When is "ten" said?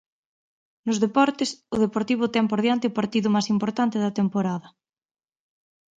2.35-2.45